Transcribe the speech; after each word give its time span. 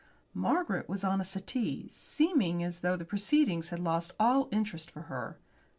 Margaret 0.33 0.89
was 0.89 1.03
on 1.03 1.21
a 1.21 1.23
settee, 1.23 1.87
seeming 1.91 2.63
as 2.63 2.81
though 2.81 2.97
the 2.97 3.05
proceedings 3.05 3.69
had 3.69 3.77
lost 3.79 4.13
all 4.19 4.49
interest 4.51 4.89
for 4.89 5.03
her. 5.03 5.37